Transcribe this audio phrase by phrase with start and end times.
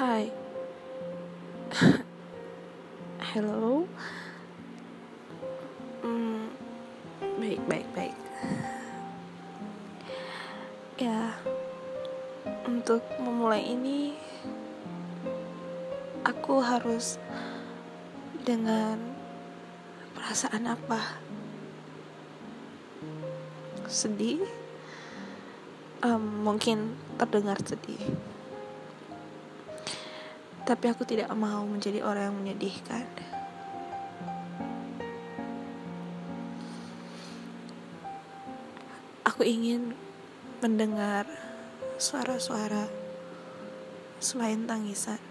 [0.00, 0.32] Hai
[3.36, 3.84] Hello?
[6.00, 6.48] Hmm,
[7.36, 8.16] Baik, baik, baik.
[10.96, 11.36] Ya
[12.64, 14.16] Untuk memulai ini
[16.24, 17.20] Aku harus
[18.40, 18.96] Dengan
[20.16, 21.20] Perasaan apa?
[23.84, 24.48] Sedih?
[26.00, 28.00] Um, Mungkin terdengar sedih
[30.70, 33.02] tapi aku tidak mau menjadi orang yang menyedihkan.
[39.26, 39.98] Aku ingin
[40.62, 41.26] mendengar
[41.98, 42.86] suara-suara
[44.22, 45.29] selain tangisan.